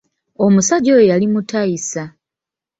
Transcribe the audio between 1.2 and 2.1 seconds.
mutayisa.